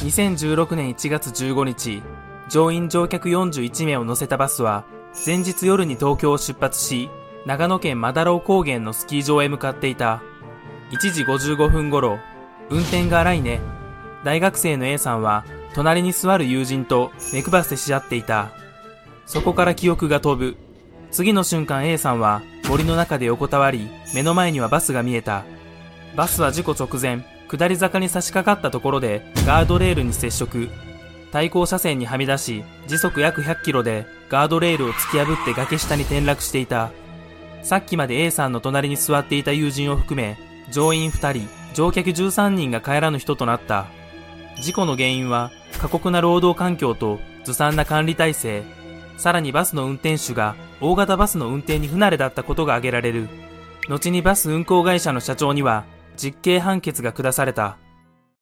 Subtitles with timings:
[0.00, 2.02] 2016年1月15日、
[2.48, 4.84] 乗員乗客41名を乗せたバスは、
[5.26, 7.10] 前日夜に東京を出発し、
[7.44, 10.22] 長野県マダロウ高原のスキー場へ向かっていた。
[10.90, 12.18] 1時55分頃、
[12.70, 13.60] 運転が荒いね。
[14.24, 15.44] 大学生の A さんは、
[15.74, 18.52] 隣に座る友人と目配せし合っていた。
[19.26, 20.56] そこから記憶が飛ぶ。
[21.10, 25.44] 次の瞬間 A さんは森の中で横たわり、目の前にはバスが見えた。
[26.16, 30.68] バスは事故直前、下り坂に差し掛かったところでガードレールに接触。
[31.32, 36.90] 対向車線にはみ出し、時速約100キロでガードレールを突き破って崖下に転落していた。
[37.62, 40.38] さっきまで A さんの隣に座っていた友人を含め、
[40.70, 43.86] 乗員2人、乗客13人が帰らぬ人となった。
[44.60, 48.62] 事故の原因は過酷な労働環境とずさんな管理体制、
[49.16, 53.28] さらにバスの運転手が大型バスの運転に不慣れだったことが挙げられる。
[53.88, 55.84] 後にバス運行会社の社長には
[56.20, 57.78] 実刑判決が下された。